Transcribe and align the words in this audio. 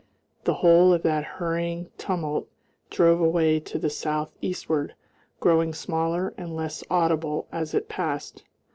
The 0.45 0.55
whole 0.55 0.93
of 0.93 1.03
that 1.03 1.23
hurrying 1.37 1.91
tumult 1.95 2.47
drove 2.89 3.21
away 3.21 3.59
to 3.59 3.77
the 3.77 3.91
south 3.91 4.33
eastward, 4.41 4.95
growing 5.39 5.75
smaller 5.75 6.33
and 6.39 6.55
less 6.55 6.83
audible 6.89 7.47
as 7.51 7.75
it 7.75 7.87
passed. 7.87 8.43